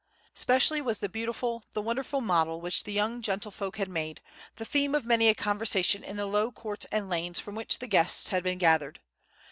[0.33, 4.19] Specially was the beautiful, the wonderful model which the young gentlefolk had made,
[4.55, 7.85] the theme of many a conversation in the low courts and lanes from which the
[7.85, 8.99] guests had been gathered.